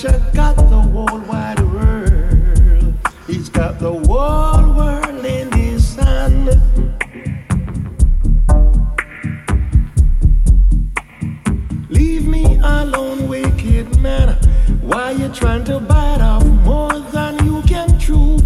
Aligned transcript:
Roger 0.00 0.30
got 0.32 0.54
the 0.54 0.80
whole 0.80 1.18
wide 1.22 1.58
world. 1.58 2.94
He's 3.26 3.48
got 3.48 3.80
the 3.80 3.90
whole 3.90 4.72
world 4.72 5.24
in 5.24 5.50
his 5.50 5.96
hand. 5.96 6.54
Leave 11.90 12.28
me 12.28 12.60
alone, 12.62 13.26
wicked 13.26 13.98
man. 14.00 14.36
Why 14.82 15.10
you 15.10 15.30
trying 15.30 15.64
to 15.64 15.80
bite 15.80 16.20
off 16.20 16.46
more 16.46 17.00
than 17.10 17.44
you 17.44 17.62
can 17.62 17.98
chew? 17.98 18.38